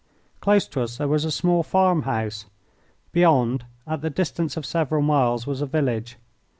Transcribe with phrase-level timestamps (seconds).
[0.39, 2.47] Close to us there was a small farm house.
[3.11, 6.17] Beyond, at the distance of several miles, was a village.